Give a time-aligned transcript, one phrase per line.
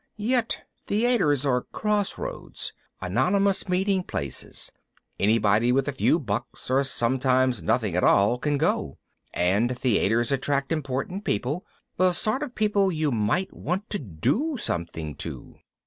[0.17, 4.71] Yet theaters are crossroads, anonymous meeting places,
[5.19, 8.97] anybody with a few bucks or sometimes nothing at all can go.
[9.31, 11.67] And theaters attract important people,
[11.97, 15.59] the sort of people you might want to do something to.